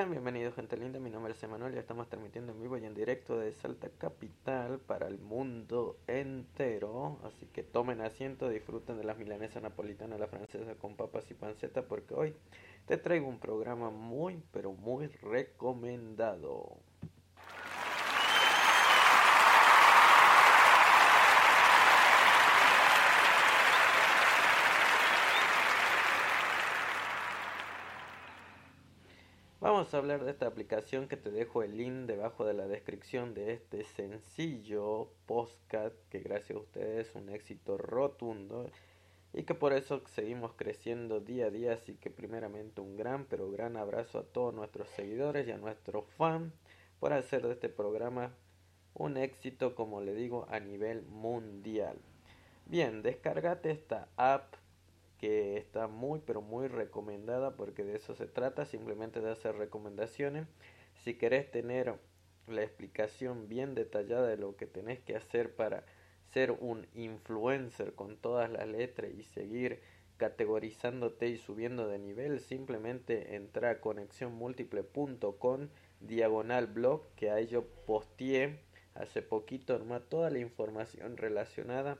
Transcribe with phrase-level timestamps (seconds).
[0.00, 2.94] Sean bienvenidos gente linda, mi nombre es Emanuel y estamos transmitiendo en vivo y en
[2.94, 7.18] directo de Salta Capital para el mundo entero.
[7.22, 11.82] Así que tomen asiento, disfruten de las milanesas napolitanas, la francesa con papas y panceta
[11.82, 12.34] porque hoy
[12.86, 16.78] te traigo un programa muy pero muy recomendado.
[29.72, 33.34] Vamos a hablar de esta aplicación que te dejo el link debajo de la descripción
[33.34, 38.68] de este sencillo podcast que gracias a ustedes es un éxito rotundo
[39.32, 41.74] y que por eso seguimos creciendo día a día.
[41.74, 46.04] Así que primeramente un gran pero gran abrazo a todos nuestros seguidores y a nuestros
[46.18, 46.52] fans
[46.98, 48.34] por hacer de este programa
[48.94, 51.96] un éxito como le digo a nivel mundial.
[52.66, 54.56] Bien, descargate esta app
[55.20, 60.46] que está muy pero muy recomendada porque de eso se trata, simplemente de hacer recomendaciones.
[61.04, 61.96] Si querés tener
[62.46, 65.84] la explicación bien detallada de lo que tenés que hacer para
[66.32, 69.82] ser un influencer con todas las letras y seguir
[70.16, 75.68] categorizándote y subiendo de nivel, simplemente entra a conexionmultiple.com
[76.00, 78.60] diagonal blog que ahí yo posteé
[78.94, 81.98] hace poquito nomás toda la información relacionada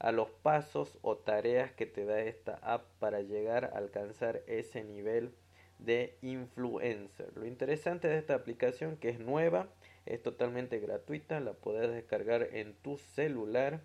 [0.00, 4.82] a los pasos o tareas que te da esta app para llegar a alcanzar ese
[4.82, 5.32] nivel
[5.78, 7.30] de influencer.
[7.36, 9.68] Lo interesante de esta aplicación que es nueva,
[10.06, 13.80] es totalmente gratuita, la puedes descargar en tu celular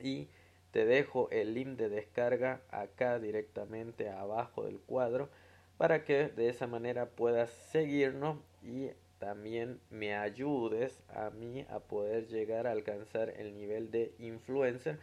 [0.00, 0.28] y
[0.70, 5.28] te dejo el link de descarga acá directamente abajo del cuadro
[5.76, 12.28] para que de esa manera puedas seguirnos y también me ayudes a mí a poder
[12.28, 14.98] llegar a alcanzar el nivel de influencer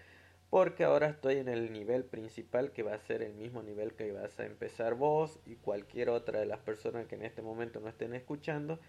[0.54, 4.12] porque ahora estoy en el nivel principal que va a ser el mismo nivel que
[4.12, 7.90] vas a empezar vos y cualquier otra de las personas que en este momento no
[7.90, 8.80] estén escuchando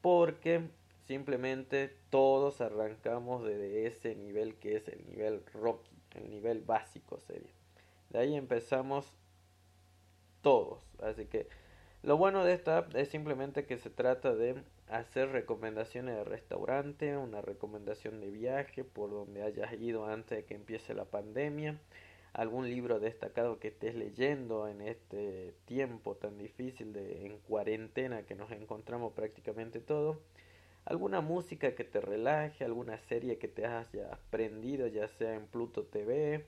[0.00, 0.62] porque
[1.06, 7.52] simplemente todos arrancamos desde ese nivel que es el nivel Rocky, el nivel básico sería.
[8.08, 9.12] De ahí empezamos
[10.40, 11.48] todos, así que
[12.04, 17.16] lo bueno de esta app es simplemente que se trata de hacer recomendaciones de restaurante,
[17.16, 21.80] una recomendación de viaje por donde hayas ido antes de que empiece la pandemia,
[22.34, 28.34] algún libro destacado que estés leyendo en este tiempo tan difícil de en cuarentena que
[28.34, 30.20] nos encontramos prácticamente todo,
[30.84, 35.84] alguna música que te relaje, alguna serie que te haya aprendido ya sea en Pluto
[35.84, 36.44] TV,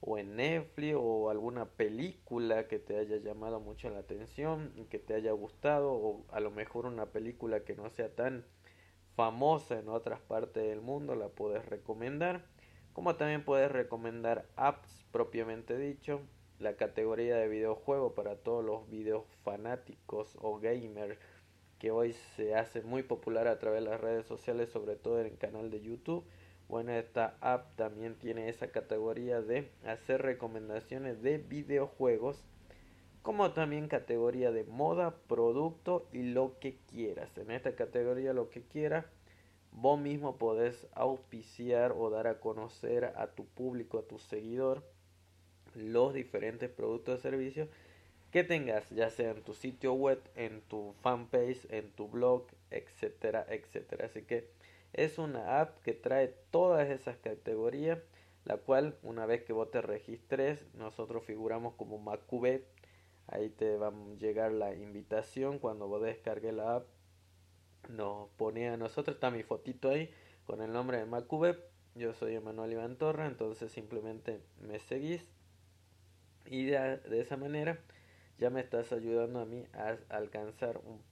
[0.00, 5.14] o en Netflix o alguna película que te haya llamado mucho la atención que te
[5.14, 8.44] haya gustado o a lo mejor una película que no sea tan
[9.16, 12.44] famosa en otras partes del mundo la puedes recomendar.
[12.92, 16.20] Como también puedes recomendar apps propiamente dicho
[16.58, 21.18] la categoría de videojuego para todos los videos fanáticos o gamers
[21.78, 25.26] que hoy se hace muy popular a través de las redes sociales sobre todo en
[25.26, 26.24] el canal de YouTube
[26.68, 32.44] bueno, esta app también tiene esa categoría de hacer recomendaciones de videojuegos,
[33.22, 37.36] como también categoría de moda, producto y lo que quieras.
[37.38, 39.06] En esta categoría lo que quieras,
[39.72, 44.82] vos mismo podés auspiciar o dar a conocer a tu público, a tu seguidor,
[45.74, 47.68] los diferentes productos o servicios
[48.30, 53.46] que tengas, ya sea en tu sitio web, en tu fanpage, en tu blog, etcétera,
[53.48, 54.06] etcétera.
[54.06, 54.50] Así que
[54.92, 57.98] es una app que trae todas esas categorías,
[58.44, 62.66] la cual una vez que vos te registres, nosotros figuramos como Macubet.
[63.26, 66.86] Ahí te va a llegar la invitación cuando vos descargues la app.
[67.88, 70.10] Nos pone a nosotros, está mi fotito ahí
[70.46, 71.58] con el nombre de Macubet.
[71.94, 75.28] Yo soy Emanuel Iván Torra, entonces simplemente me seguís
[76.50, 77.78] y de, de esa manera
[78.38, 81.02] ya me estás ayudando a mí a alcanzar un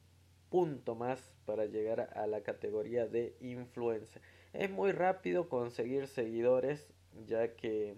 [0.50, 4.22] punto más para llegar a la categoría de influencer.
[4.52, 6.86] Es muy rápido conseguir seguidores
[7.26, 7.96] ya que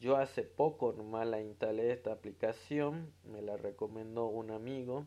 [0.00, 5.06] yo hace poco nomás la instalé esta aplicación, me la recomendó un amigo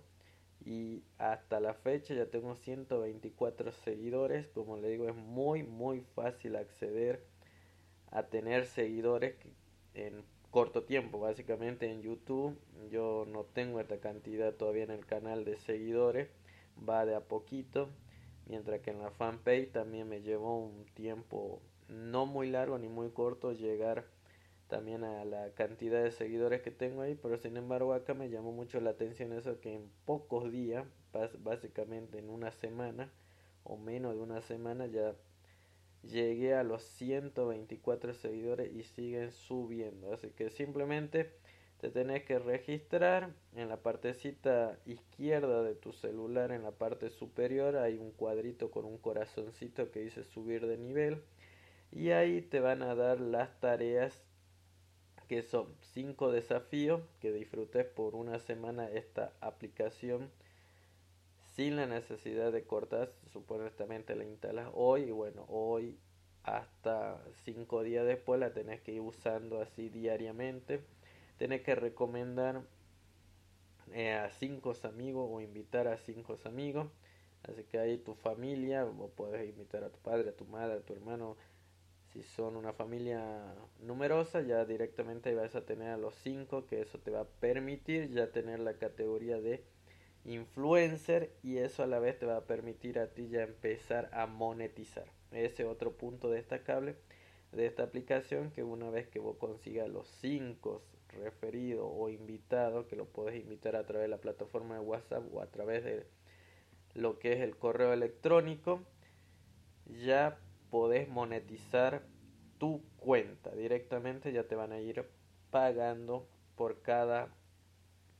[0.65, 4.47] y hasta la fecha ya tengo 124 seguidores.
[4.49, 7.25] Como le digo, es muy muy fácil acceder
[8.11, 9.35] a tener seguidores
[9.93, 11.19] en corto tiempo.
[11.19, 12.59] Básicamente en YouTube
[12.89, 16.29] yo no tengo esta cantidad todavía en el canal de seguidores
[16.77, 17.89] va de a poquito,
[18.45, 23.09] mientras que en la fanpage también me llevó un tiempo no muy largo ni muy
[23.11, 24.05] corto llegar
[24.67, 28.53] también a la cantidad de seguidores que tengo ahí, pero sin embargo acá me llamó
[28.53, 30.85] mucho la atención eso que en pocos días,
[31.39, 33.11] básicamente en una semana
[33.63, 35.13] o menos de una semana ya
[36.03, 41.33] llegué a los 124 seguidores y siguen subiendo, así que simplemente
[41.81, 47.75] te tenés que registrar en la partecita izquierda de tu celular en la parte superior
[47.75, 51.23] hay un cuadrito con un corazoncito que dice subir de nivel
[51.91, 54.21] y ahí te van a dar las tareas
[55.27, 60.29] que son cinco desafíos que disfrutes por una semana esta aplicación
[61.55, 65.97] sin la necesidad de cortar supuestamente la instalas hoy y bueno hoy
[66.43, 70.81] hasta cinco días después la tenés que ir usando así diariamente
[71.41, 72.61] tenés que recomendar
[73.93, 76.91] eh, a cinco amigos o invitar a cinco amigos.
[77.41, 80.81] Así que ahí tu familia, vos podés invitar a tu padre, a tu madre, a
[80.81, 81.37] tu hermano.
[82.13, 86.99] Si son una familia numerosa, ya directamente vas a tener a los cinco, que eso
[86.99, 89.63] te va a permitir ya tener la categoría de
[90.25, 94.27] influencer y eso a la vez te va a permitir a ti ya empezar a
[94.27, 95.07] monetizar.
[95.31, 96.97] Ese otro punto destacable
[97.51, 102.95] de esta aplicación que una vez que vos consigas los cinco referido o invitado, que
[102.95, 106.05] lo puedes invitar a través de la plataforma de WhatsApp o a través de
[106.93, 108.81] lo que es el correo electrónico,
[110.03, 110.37] ya
[110.69, 112.03] podés monetizar
[112.57, 113.51] tu cuenta.
[113.51, 115.05] Directamente ya te van a ir
[115.49, 117.29] pagando por cada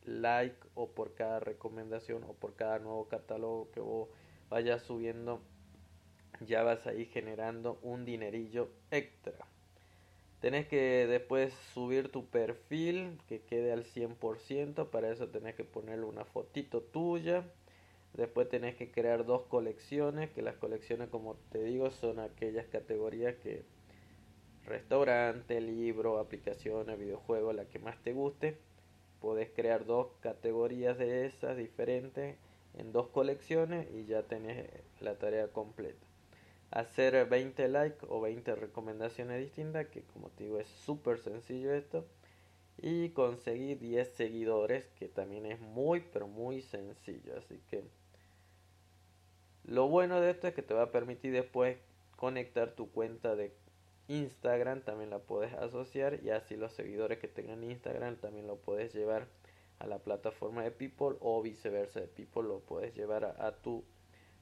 [0.04, 4.10] like o por cada recomendación o por cada nuevo catálogo que vos
[4.50, 5.42] vayas subiendo
[6.40, 9.46] ya vas a ir generando un dinerillo extra
[10.42, 14.90] Tenés que después subir tu perfil que quede al 100%.
[14.90, 17.44] Para eso tenés que ponerle una fotito tuya.
[18.16, 20.32] Después tenés que crear dos colecciones.
[20.32, 23.64] Que las colecciones, como te digo, son aquellas categorías que
[24.66, 28.58] restaurante, libro, aplicaciones, videojuegos, la que más te guste.
[29.20, 32.36] Podés crear dos categorías de esas diferentes
[32.74, 34.68] en dos colecciones y ya tenés
[35.02, 36.11] la tarea completa
[36.72, 42.06] hacer 20 likes o 20 recomendaciones distintas, que como te digo es súper sencillo esto.
[42.78, 47.38] Y conseguir 10 seguidores, que también es muy, pero muy sencillo.
[47.38, 47.84] Así que
[49.66, 51.78] lo bueno de esto es que te va a permitir después
[52.16, 53.54] conectar tu cuenta de
[54.08, 58.94] Instagram, también la puedes asociar y así los seguidores que tengan Instagram también lo puedes
[58.94, 59.28] llevar
[59.80, 63.84] a la plataforma de People o viceversa de People lo puedes llevar a, a tu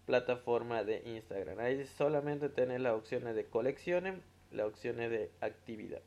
[0.09, 1.59] plataforma de Instagram.
[1.59, 4.15] Ahí solamente tenés las opciones de colecciones,
[4.49, 6.01] las opciones de actividad.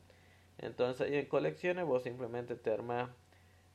[0.58, 3.10] Entonces en colecciones vos simplemente te armas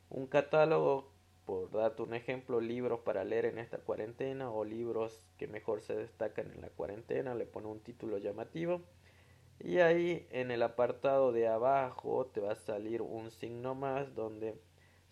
[0.10, 1.10] un catálogo,
[1.46, 5.96] por darte un ejemplo, libros para leer en esta cuarentena o libros que mejor se
[5.96, 8.82] destacan en la cuarentena, le pone un título llamativo.
[9.62, 14.60] Y ahí en el apartado de abajo te va a salir un signo más donde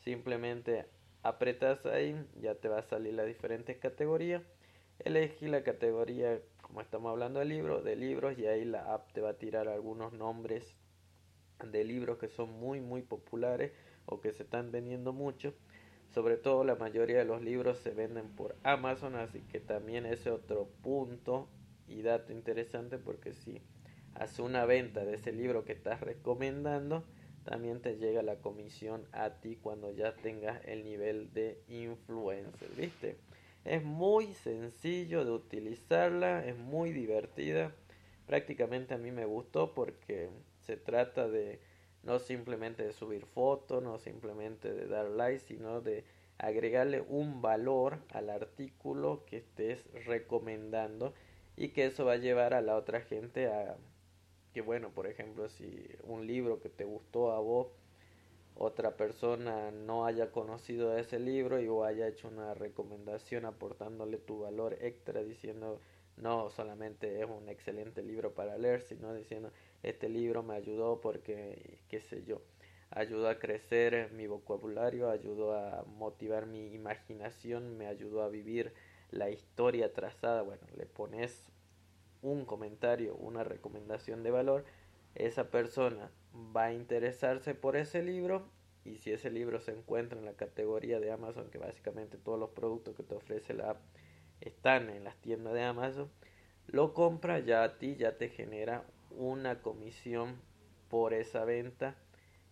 [0.04, 0.88] simplemente
[1.24, 4.44] apretas ahí, ya te va a salir las diferentes categorías
[5.00, 9.22] Elegí la categoría, como estamos hablando de libros, de libros y ahí la app te
[9.22, 10.78] va a tirar algunos nombres
[11.64, 13.72] de libros que son muy muy populares
[14.06, 15.54] o que se están vendiendo mucho.
[16.14, 20.32] Sobre todo la mayoría de los libros se venden por Amazon, así que también ese
[20.32, 21.50] otro punto
[21.88, 23.62] y dato interesante porque si
[24.14, 27.04] hace una venta de ese libro que estás recomendando,
[27.44, 33.18] también te llega la comisión a ti cuando ya tengas el nivel de influencer, ¿viste?
[33.66, 37.76] Es muy sencillo de utilizarla, es muy divertida.
[38.28, 40.30] Prácticamente a mí me gustó porque
[40.62, 41.60] se trata de
[42.04, 46.04] no simplemente de subir fotos, no simplemente de dar like, sino de
[46.38, 51.16] agregarle un valor al artículo que estés recomendando
[51.58, 53.78] y que eso va a llevar a la otra gente a
[54.54, 57.68] que bueno, por ejemplo, si un libro que te gustó a vos
[58.56, 64.40] otra persona no haya conocido ese libro y o haya hecho una recomendación aportándole tu
[64.40, 65.82] valor extra diciendo
[66.18, 69.52] no solamente es un excelente libro para leer sino diciendo
[69.84, 72.42] este libro me ayudó porque qué sé yo
[72.92, 78.74] ayudó a crecer mi vocabulario ayudó a motivar mi imaginación me ayudó a vivir
[79.12, 81.50] la historia trazada bueno le pones
[82.22, 84.64] un comentario una recomendación de valor
[85.16, 86.12] esa persona
[86.56, 88.50] va a interesarse por ese libro
[88.84, 92.52] y si ese libro se encuentra en la categoría de Amazon, que básicamente todos los
[92.52, 93.82] productos que te ofrece la app
[94.42, 96.12] están en las tiendas de Amazon,
[96.68, 100.40] lo compra ya a ti ya te genera una comisión
[100.90, 101.96] por esa venta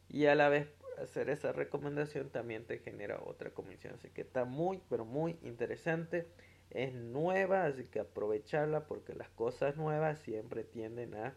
[0.09, 0.67] y a la vez
[1.01, 3.95] hacer esa recomendación también te genera otra comisión.
[3.95, 6.27] Así que está muy pero muy interesante
[6.69, 11.35] es nueva así que aprovecharla porque las cosas nuevas siempre tienden a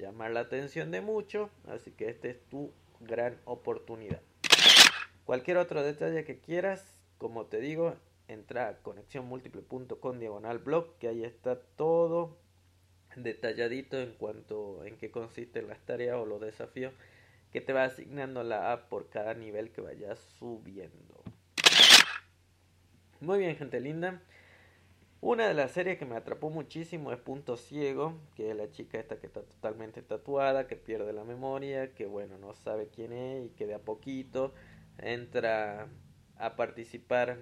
[0.00, 4.20] llamar la atención de muchos, así que esta es tu gran oportunidad.
[5.24, 6.84] Cualquier otro detalle que quieras,
[7.18, 7.94] como te digo,
[8.28, 12.38] entra a conexiónmúltiple.com diagonal blog, que ahí está todo
[13.16, 16.92] detalladito en cuanto en qué consisten las tareas o los desafíos
[17.52, 21.22] que te va asignando la app por cada nivel que vayas subiendo.
[23.20, 24.22] Muy bien, gente linda.
[25.22, 28.98] Una de las series que me atrapó muchísimo es Punto Ciego, que es la chica
[28.98, 33.44] esta que está totalmente tatuada, que pierde la memoria, que bueno, no sabe quién es
[33.44, 34.54] y que de a poquito
[34.96, 35.88] entra
[36.36, 37.36] a participar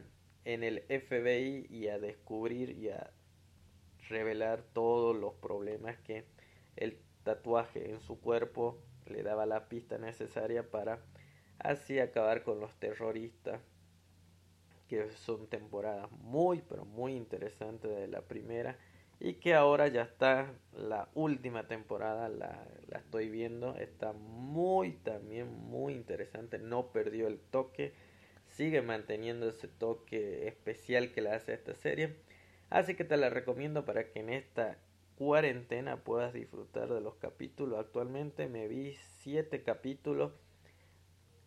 [0.45, 3.13] en el FBI y a descubrir y a
[4.09, 6.25] revelar todos los problemas que
[6.75, 10.99] el tatuaje en su cuerpo le daba la pista necesaria para
[11.61, 13.61] así acabar con los terroristas
[14.89, 18.79] que son temporadas muy pero muy interesantes de la primera
[19.21, 25.53] y que ahora ya está la última temporada la, la, estoy viendo está muy también
[25.53, 27.93] muy interesante no perdió el toque
[28.47, 32.17] sigue manteniendo ese toque especial que le hace esta serie
[32.71, 34.79] así que te la recomiendo para que en esta
[35.19, 37.81] cuarentena puedas disfrutar de los capítulos.
[37.81, 40.31] Actualmente me vi siete capítulos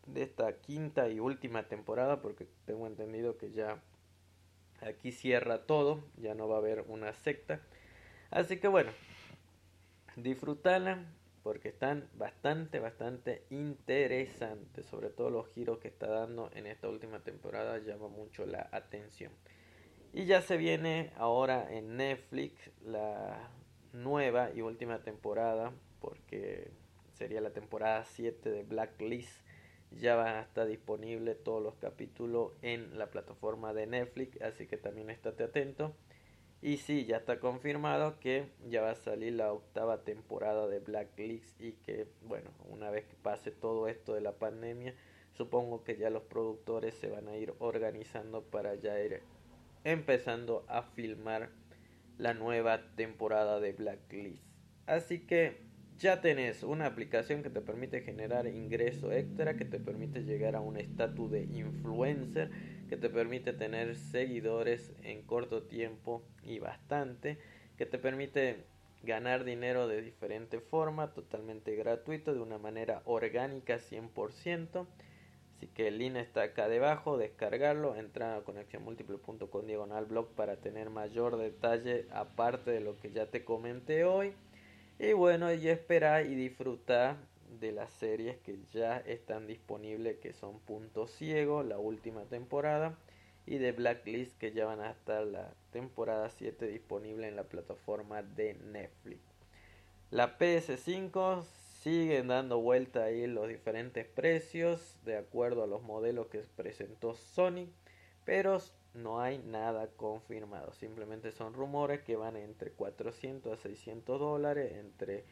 [0.06, 3.82] de esta quinta y última temporada porque tengo entendido que ya
[4.82, 7.62] aquí cierra todo, ya no va a haber una secta.
[8.30, 8.92] Así que bueno,
[10.16, 11.06] disfrutala
[11.44, 14.86] porque están bastante, bastante interesantes.
[14.86, 19.32] Sobre todo los giros que está dando en esta última temporada llama mucho la atención.
[20.14, 23.50] Y ya se viene ahora en Netflix la
[23.94, 26.72] nueva y última temporada porque
[27.14, 29.32] sería la temporada 7 de Blacklist
[29.92, 34.78] ya van a estar disponibles todos los capítulos en la plataforma de Netflix, así que
[34.78, 35.94] también estate atento.
[36.62, 41.60] Y sí, ya está confirmado que ya va a salir la octava temporada de Blacklist
[41.60, 44.94] y que, bueno, una vez que pase todo esto de la pandemia,
[45.34, 49.24] supongo que ya los productores se van a ir organizando para ya ir
[49.84, 51.50] empezando a filmar
[52.20, 54.44] la nueva temporada de Blacklist.
[54.86, 55.71] Así que
[56.02, 60.60] ya tenés una aplicación que te permite generar ingreso extra, que te permite llegar a
[60.60, 62.50] un estatus de influencer,
[62.90, 67.38] que te permite tener seguidores en corto tiempo y bastante,
[67.78, 68.64] que te permite
[69.04, 74.88] ganar dinero de diferente forma, totalmente gratuito, de una manera orgánica 100%.
[75.56, 80.90] Así que el link está acá debajo, descargarlo, entrar a conexiónmúltiple.com diagonal blog para tener
[80.90, 84.34] mayor detalle aparte de lo que ya te comenté hoy.
[85.04, 87.18] Y bueno, y esperar y disfrutar
[87.60, 92.96] de las series que ya están disponibles, que son Punto Ciego, la última temporada,
[93.48, 98.22] y de Blacklist, que ya van a estar la temporada 7 disponible en la plataforma
[98.22, 99.22] de Netflix.
[100.12, 101.46] La PS5
[101.82, 107.66] siguen dando vuelta ahí los diferentes precios de acuerdo a los modelos que presentó Sony,
[108.24, 108.62] pero
[108.94, 115.24] no hay nada confirmado, simplemente son rumores que van entre 400 a 600 dólares, entre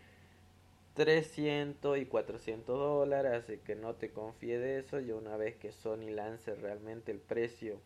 [0.96, 5.72] 300 y 400 dólares, así que no te confíe de eso, y una vez que
[5.72, 7.80] Sony lance realmente el precio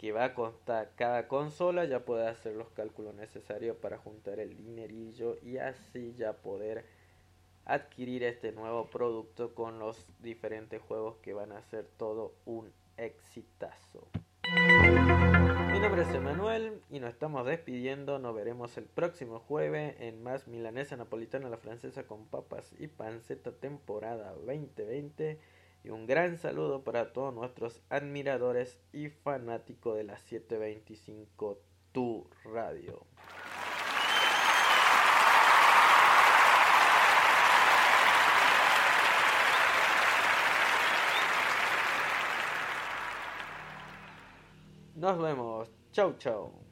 [0.00, 4.56] que va a costar cada consola, ya puede hacer los cálculos necesarios para juntar el
[4.56, 6.86] dinerillo y así ya poder
[7.66, 14.08] adquirir este nuevo producto con los diferentes juegos que van a ser todo un exitazo.
[15.80, 18.18] Mi nombre es Emanuel y nos estamos despidiendo.
[18.18, 23.50] Nos veremos el próximo jueves en más milanesa napolitana la francesa con papas y panceta
[23.50, 25.40] temporada 2020.
[25.82, 31.58] Y un gran saludo para todos nuestros admiradores y fanáticos de la 725
[31.92, 33.06] Tu Radio.
[45.00, 45.66] Nos vemos.
[45.92, 46.69] Chau, chau.